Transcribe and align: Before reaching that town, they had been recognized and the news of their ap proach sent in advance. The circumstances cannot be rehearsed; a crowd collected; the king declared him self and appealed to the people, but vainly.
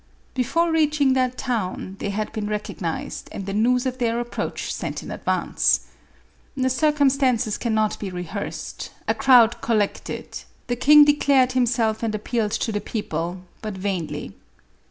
Before 0.33 0.71
reaching 0.71 1.13
that 1.13 1.37
town, 1.37 1.95
they 1.99 2.09
had 2.09 2.33
been 2.33 2.47
recognized 2.47 3.29
and 3.31 3.45
the 3.45 3.53
news 3.53 3.85
of 3.85 3.99
their 3.99 4.19
ap 4.19 4.29
proach 4.29 4.71
sent 4.71 5.03
in 5.03 5.11
advance. 5.11 5.81
The 6.57 6.71
circumstances 6.71 7.55
cannot 7.59 7.99
be 7.99 8.09
rehearsed; 8.09 8.89
a 9.07 9.13
crowd 9.13 9.61
collected; 9.61 10.39
the 10.65 10.75
king 10.75 11.05
declared 11.05 11.51
him 11.51 11.67
self 11.67 12.01
and 12.01 12.15
appealed 12.15 12.53
to 12.53 12.71
the 12.71 12.81
people, 12.81 13.41
but 13.61 13.75
vainly. 13.75 14.33